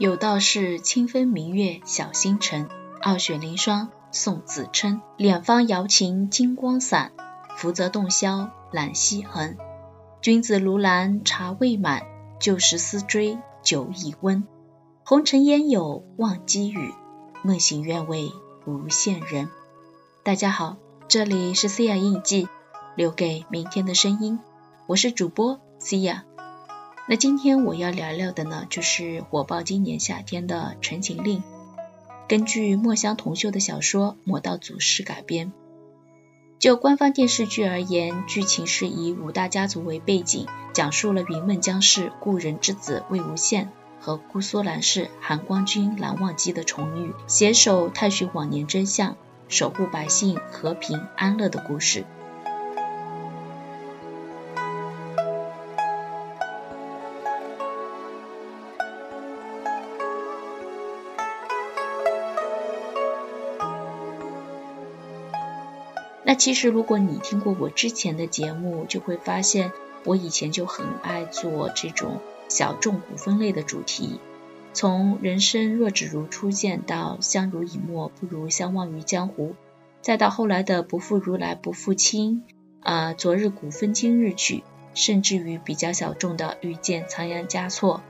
[0.00, 2.70] 有道是清风明月小星辰，
[3.02, 5.02] 傲雪凌霜送子琛。
[5.18, 7.12] 两方瑶琴金光散，
[7.58, 9.58] 福泽洞箫揽西痕。
[10.22, 12.04] 君子如兰茶未满，
[12.40, 14.42] 旧时思追酒已温。
[15.04, 16.94] 红尘烟有忘机语，
[17.42, 18.32] 梦醒愿为
[18.64, 19.50] 无限人。
[20.22, 22.48] 大家好，这里是 C 亚印记，
[22.96, 24.40] 留给明天的声音。
[24.86, 26.24] 我是主播 C 亚。
[27.10, 31.38] 那今天我要聊聊的呢，就是火爆今年夏天的《陈情令》，
[32.28, 35.52] 根据墨香铜臭的小说《魔道祖师》改编。
[36.60, 43.66] 就官方电视剧而言，剧情是以五大家族为背景，讲述了云梦江氏故人之子魏无羡
[43.98, 49.16] 和姑苏蓝氏韩光君蓝忘机的重遇，携手探寻往年真相，
[49.48, 52.04] 守护百姓和平安乐的故事。
[66.30, 69.72] 那其实，如果你听过我之前的节目，就会发现
[70.04, 74.20] 我以前就很爱做这种小众古风类的主题。
[74.72, 79.56] 从人生若只如初见到相濡以沫不如相忘于江湖，
[80.02, 82.44] 再到后来的不负如来不负卿，
[82.78, 84.62] 啊，昨日古风今日曲，
[84.94, 88.02] 甚至于比较小众的遇见仓央嘉措。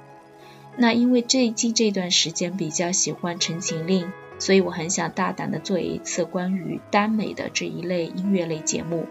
[0.77, 4.05] 那因为最近这段时间比较喜欢《陈情令》。
[4.41, 9.07] 所以我很想大胆的做一次关于耽美的这一类音乐类节目。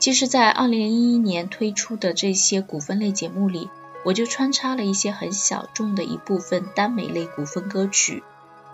[0.00, 3.70] 其实，在二零一一年推出的这些古风类节目里，
[4.04, 8.24] 我就穿插了一些很小众的一部分耽美类古风歌曲。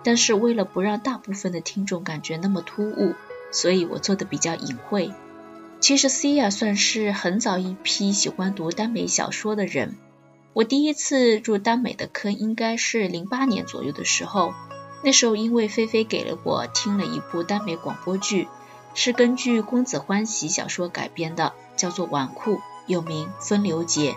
[0.03, 3.14] 但是为了不让大部分的听众感觉那么突兀，
[3.50, 5.12] 所以我做的比较隐晦。
[5.80, 9.97] 其实 C 呀算是很早一批喜欢读耽美小说的人。
[10.54, 14.54] 我第一次入耽美的坑应该是零八年左右的时候。
[15.03, 18.48] 那时候，因为菲菲给了我听了一部耽美广播剧，
[18.94, 24.12] 是根据公子欢喜小说改编的，叫做《纨绔》，又名《风流劫》。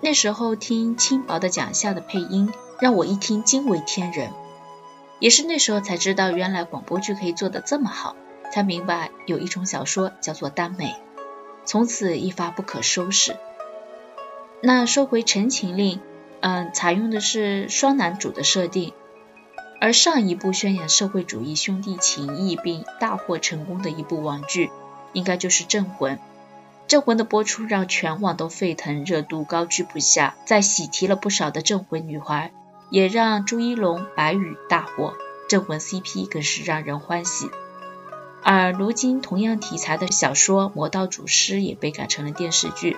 [0.00, 4.30] 那时候听轻薄的讲下的配音，让我一听惊为天人。
[5.20, 8.14] 也是那时候才知道，原来广播剧可以做得这么好，
[8.52, 10.94] 才明白有一种小说叫做耽美，
[11.64, 13.36] 从此一发不可收拾。
[14.60, 15.98] 那说回《陈情令》，
[16.40, 18.92] 嗯，采用的是双男主的设定。
[19.80, 24.70] 而上一部宣扬社会主义兄弟情谊并大获成功的一部网剧，
[25.12, 26.16] 应该就是《镇魂》。
[26.88, 32.50] 《镇魂》的播出让全网都沸腾，热度高居不下，在喜提了不少的镇魂女孩，
[32.90, 35.14] 也让朱一龙、白宇大火，
[35.48, 37.50] 镇魂 CP 更是让人欢喜。
[38.42, 42.96] 而如今同样题材的小说《魔道祖师》也被改成了电视剧，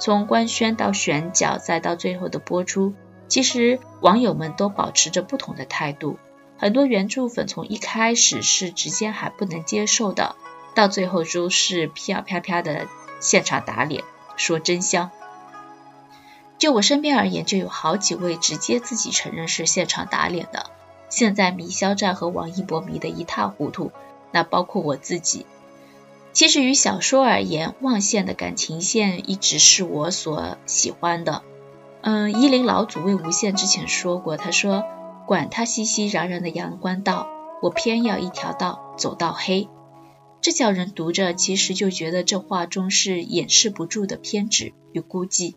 [0.00, 2.92] 从官宣到选角，再到最后的播出。
[3.32, 6.18] 其实网友们都保持着不同的态度，
[6.58, 10.36] 很多原著粉从一开始是直接还不能接受的，
[10.74, 12.88] 到最后都是啪啪啪的
[13.20, 14.04] 现场打脸，
[14.36, 15.10] 说真香。
[16.58, 20.70] 就我身边而言，就有好几位直接自己承认是现场打脸的，
[21.08, 23.92] 现在迷肖战和王一博迷得一塌糊涂，
[24.30, 25.46] 那包括我自己。
[26.34, 31.42] 其实于小说而言，望线的感情线一直是我所喜欢的。
[32.02, 34.84] 嗯，夷陵老祖魏无羡之前说过，他说
[35.26, 37.28] ：“管他熙熙攘攘的阳关道，
[37.62, 39.68] 我偏要一条道走到黑。”
[40.42, 45.54] 这叫人读着其实就觉得这话中是掩饰不住的偏执与孤寂。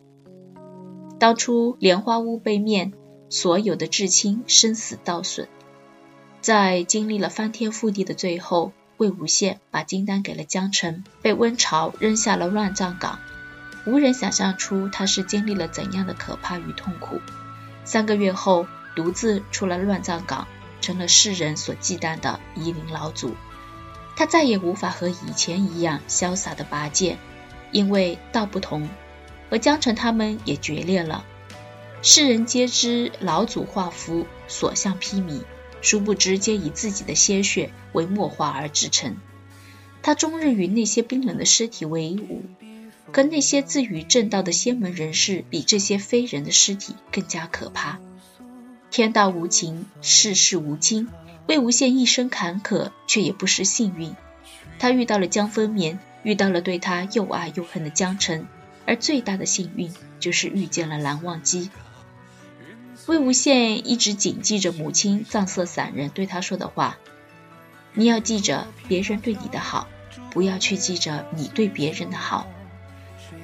[1.18, 2.92] 当初莲花坞被灭，
[3.32, 5.48] 所有的至亲生死道损，
[6.42, 13.18] 在经历了翻天覆地的最后，魏无羡把金丹给了江澄，被温晁扔下了乱葬岗。
[13.86, 17.22] 无人想象出他是经历了怎样的可怕与痛苦。
[17.84, 20.48] 三个月后，独自出了乱葬岗，
[20.82, 23.36] 成了世人所忌惮的夷陵老祖。
[24.16, 27.20] 他再也无法和以前一样潇洒的拔剑，
[27.72, 28.90] 因为道不同，
[29.50, 31.26] 和江澄他们也决裂了。
[32.02, 35.44] 世人皆知老祖画符，所向披靡，
[35.82, 39.18] 殊不知皆以自己的鲜血为墨画而制成。
[40.02, 42.44] 他终日与那些冰冷的尸体为伍。
[43.16, 47.98] 可那些自诩正道的仙门人士，比这些非人的尸体更加可怕。
[48.92, 51.08] 天道无情，世事无亲。
[51.48, 54.14] 魏无羡一生坎坷，却也不失幸运。
[54.80, 58.48] 他遇到了江丰眠，遇到了对他又爱又恨的江澄，
[58.86, 61.70] 而最大的幸运就是遇见了蓝忘机。
[63.06, 66.98] 魏无羡一直谨记着母亲藏色散人对他说的话
[67.96, 69.88] ：“你要记着别人对你的好，
[70.32, 72.46] 不要去记着你对别人的好。”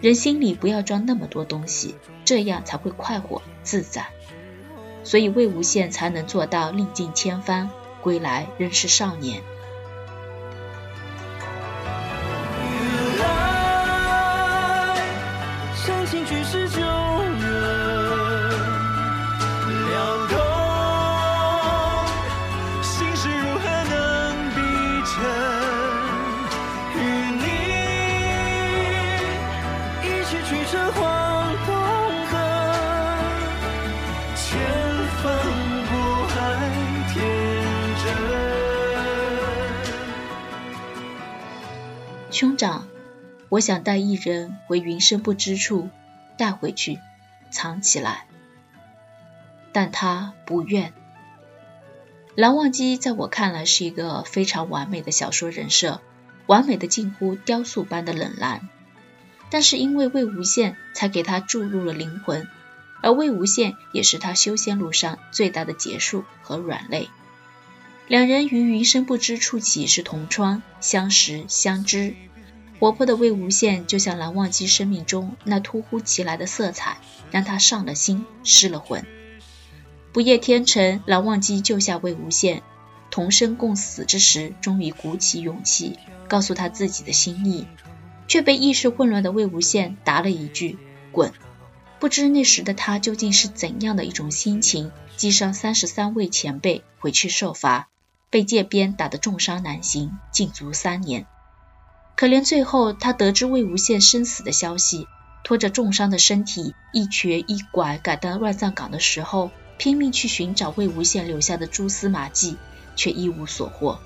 [0.02, 1.96] 人心里不要装那么多东西，
[2.26, 4.08] 这样才会快活自在。
[5.04, 7.70] 所以魏无羡才能做到历尽千帆，
[8.02, 9.42] 归来仍是少年。
[42.42, 42.88] 兄长，
[43.50, 45.90] 我想带一人回云深不知处，
[46.40, 46.98] 带回去，
[47.52, 48.26] 藏起来。
[49.72, 50.92] 但他不愿。
[52.34, 56.02] 蓝忘机在我看来是一个非常完美的小说人设，
[56.48, 58.68] 完美的近乎雕塑般的冷蓝。
[59.52, 62.48] 但是因为魏无羡，才给他注入了灵魂，
[63.04, 67.08] 而魏无羡也是他修仙路上最大的劫数和软肋。
[68.08, 72.16] 两人于云深不知处起是同窗，相识相知。
[72.82, 76.98] 活泼的魏无羡就像蓝忘机生命中那突忽其来的色彩，
[77.30, 79.06] 让他上了心，失了魂。
[80.12, 82.62] 不夜天成，蓝忘机救下魏无羡，
[83.12, 87.68] 同生共死之时，终于鼓起勇气告诉他自己的心意，
[88.28, 90.80] 却被意识混乱的魏无羡答了一句
[91.14, 91.32] “滚”。
[92.02, 97.90] 不知那时的他究竟是怎样的一种心情，击伤三十三位前辈，回去受罚，
[98.32, 101.28] 被界鞭打得重伤难行，禁足三年。
[102.16, 105.08] 可怜最后，他得知魏无羡生死的消息，
[105.44, 112.58] 拖着重伤的身体一瘸一拐赶到乱葬岗的时候，拼命去寻找魏无羡留下的蛛丝马迹，
[112.96, 114.00] 却一无所获。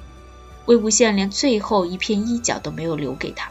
[0.65, 3.49] 魏无羡连最后一片衣角都没有留给他。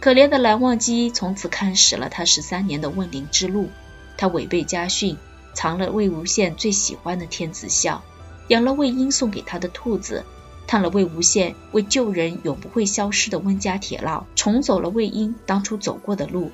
[0.00, 3.68] 可怜的蓝忘机从此开始了他十三年的问灵之路。
[4.16, 5.16] 他违背家训，
[5.54, 8.02] 藏了魏无羡最喜欢的天子笑，
[8.48, 10.24] 养了魏婴送给他的兔子。
[10.66, 16.50] 探了魏无羡为救人永不会消失的温家铁烙，重走了魏婴当初走过的路，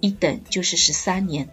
[0.00, 1.48] 一等就是十三年。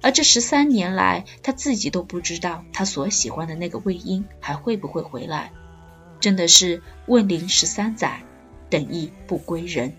[0.00, 5.52] 而这十三年来，他自己都不知道他所喜欢的那个魏婴还会不会回来。
[6.20, 8.22] 真的是问灵十三载，
[8.70, 9.92] 等意不归人。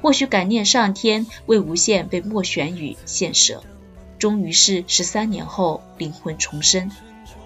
[0.00, 3.62] 或许感念上天，魏无羡被莫玄羽献舍，
[4.18, 6.90] 终于是十三年后灵魂重生。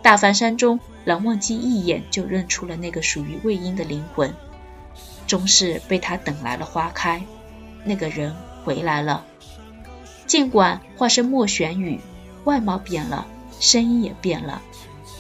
[0.03, 0.81] 大梵山中。
[1.05, 4.33] 蓝忘机一眼就认出了那个属于魏婴的灵魂，
[5.27, 7.25] 终是被他等来了花开。
[7.83, 9.25] 那个人回来了，
[10.29, 11.99] 尽管化身莫玄羽，
[12.45, 13.27] 外貌变了，
[13.59, 14.63] 声音也变了，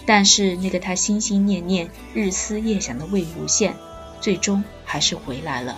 [0.06, 3.72] 但是那个他心心念念、日思夜想的魏无羡，
[4.20, 5.76] 最终还是回来了。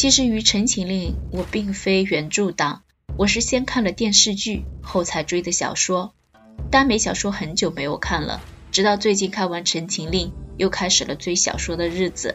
[0.00, 2.80] 其实于《陈情令》，我并非原著党，
[3.18, 6.14] 我是先看了电视剧，后才追的小说。
[6.70, 8.40] 耽美小说很久没有看了，
[8.72, 12.34] 直到最近看完《陈情令》，又开始了追小说的日子。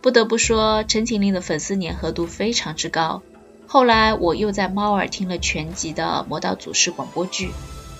[0.00, 3.20] 不得不说，《陈情令》的粉丝粘合度非常之高。
[3.66, 7.50] 后来我又在猫耳听了全集的《魔道祖师》广播剧，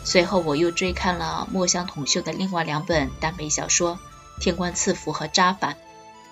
[0.04, 3.98] 随后我又追看了墨香铜臭的另外两本耽美小说
[4.40, 5.72] 《天官赐福》和《渣反》。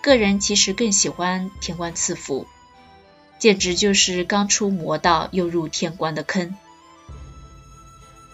[0.05, 2.47] 个人其实更喜欢天官赐福，
[3.39, 6.55] 简直就是刚出魔道又入天官的坑。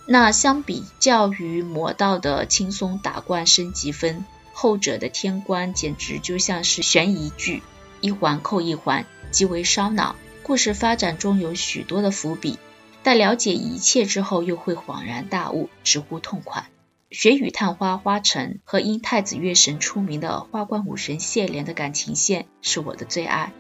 [0.05, 7.63] 那相比较于魔道的轻松打怪升级分，后者的天官简直就像是悬疑剧，
[8.01, 10.17] 一环扣一环，极为烧脑。
[10.43, 12.59] 故事发展中有许多的伏笔，
[13.05, 16.69] 待了解一切之后，又会恍然大悟，直呼痛快。
[17.11, 23.53] 雪雨探花花城和因太子月神出名的花冠武神谢怜的感情线是我的最爱。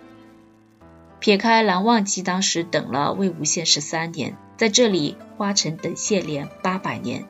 [1.19, 7.27] 撇开蓝忘机当时等了魏无羡十三年，在这里花城等谢怜八百年，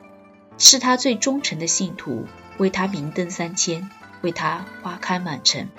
[0.59, 2.27] 是他最忠诚的信徒，
[2.59, 3.89] 为他明灯三千，
[4.21, 5.69] 为他花开满城。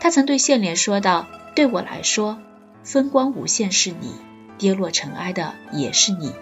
[0.00, 2.40] 他曾对谢怜说道：“对我来说，
[2.82, 4.14] 风光无限是你，
[4.58, 6.32] 跌落尘埃的也是你，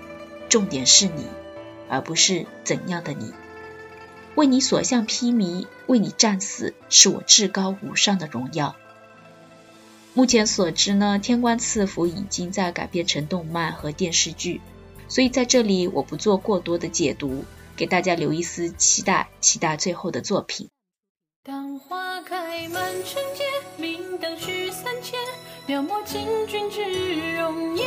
[0.49, 1.27] 重点是你。”
[1.89, 3.33] 而不是怎样的你，
[4.35, 8.77] 为你所向披靡，为你战死，是我至高无上的荣耀。
[10.15, 14.61] 目前所知呢，天官赐福已经在改编成动漫和电视剧，
[15.09, 17.45] 所以在这里我不做过多的解读，
[17.77, 20.69] 给大家留一丝期待，期待最后的作品。
[21.45, 23.45] 当花开满城街，
[23.77, 25.19] 明灯许三千。
[25.67, 26.83] 描摹进君之
[27.37, 27.87] 容颜，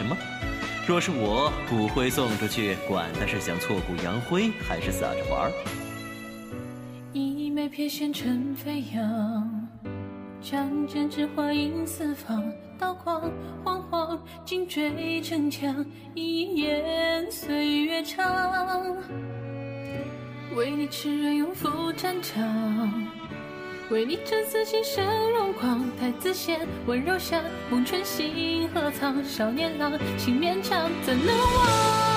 [0.00, 0.16] 什么？
[0.88, 5.52] 若是我骨灰送出去，管他是想挫骨扬灰，还是撒着玩儿。
[7.12, 9.68] 一枚撇线成飞扬，
[10.40, 13.30] 仗剑指花影四方，刀光
[13.62, 18.96] 惶惶，紧追城墙，一眼岁月长。
[20.56, 23.04] 为你痴人勇赴战场，
[23.90, 25.84] 为你沉思心生如狂。
[25.98, 29.22] 太子仙温柔乡，梦春心何藏？
[29.24, 32.09] 少年郎，情绵长，怎能忘？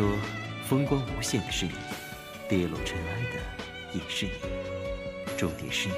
[0.00, 0.08] 说，
[0.66, 1.72] 风光无限的是你，
[2.48, 3.38] 跌落尘埃的
[3.92, 4.32] 也是你。
[5.36, 5.94] 重点是你，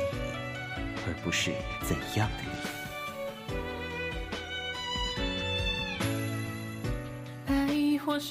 [1.06, 1.52] 而不是
[1.84, 2.48] 怎样的你。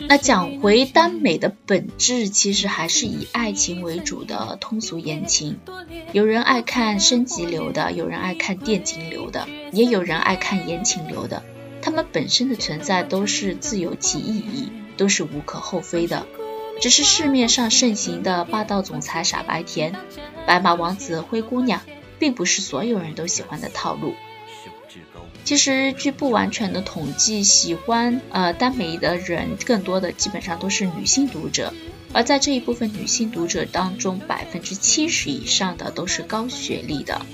[0.09, 5.57] 那讲回耽美的本质，其实还是以爱情为主的通俗言情。
[6.11, 11.43] 有人爱看升级流的，有人爱看电竞流的，也有人爱看言情流的。
[11.81, 16.25] 它们本身的存在都是自有其意义，都是无可厚非的。
[16.79, 19.95] 只是市面上盛行的霸道总裁傻白甜、
[20.47, 21.81] 白马王子灰姑娘，
[22.17, 24.15] 并不是所有人都喜欢的套路。
[25.43, 31.73] 其实，据不完全的统计，喜欢呃耽美的人更多的基本上都是女性读者，
[32.13, 37.25] 而在这一部分女性读者当中，百分之七十以上的都是高学历的，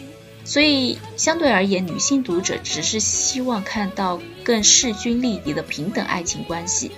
[0.45, 6.91] 所以相对而言，女性读者只是希望看到更势均力敌的平等爱情关系。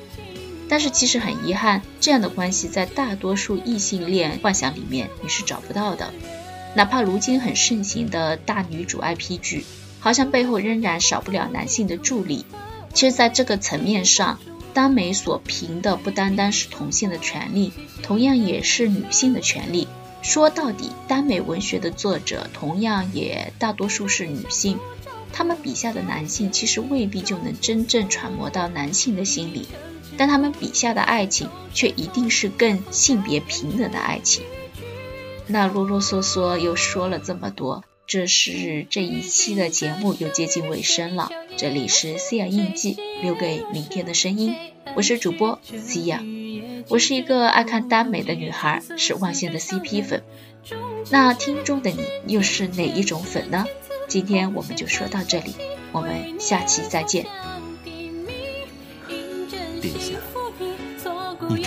[0.69, 6.13] 但是其实很遗憾，这样的关系在大多数异性恋幻想里面你是找不到的，
[6.75, 9.65] 哪怕如今很盛行的大女主 IP 剧。
[10.01, 12.45] 好像背后仍然少不了男性的助力。
[12.93, 14.39] 其实，在这个层面上，
[14.73, 19.89] 耽美所凭的不单单是同性的权利，同样也是女性的权利。
[20.21, 24.79] 说到底，耽美文学的作者同样也大多数是女性，
[25.33, 29.67] 他们笔下的男性其实未必就能真正揣摩到男性的心理，
[30.19, 34.43] 但他们笔下的爱情却一定是更性别平等的爱情。
[35.47, 37.85] 那啰啰嗦嗦又说了这么多。
[38.05, 44.55] 这是这一期的节目又接近尾声了，这里是 C 亚印记，留给明天的声音，
[44.95, 46.21] 我是主播 C 亚，
[46.89, 50.23] 我是一个爱看耽美的女孩，是万线的 CP 粉。
[51.11, 53.65] 那听众的你又是哪一种粉呢？
[54.07, 55.53] 今天我们就说到这里，
[55.91, 57.25] 我们下期再见。
[59.79, 60.15] 殿下，
[60.59, 61.57] 你这可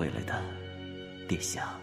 [0.00, 0.32] 回来的，
[1.28, 1.78] 殿下，